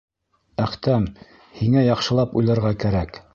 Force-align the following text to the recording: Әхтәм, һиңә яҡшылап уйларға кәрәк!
Әхтәм, 0.63 1.05
һиңә 1.59 1.85
яҡшылап 1.89 2.35
уйларға 2.41 2.73
кәрәк! 2.87 3.23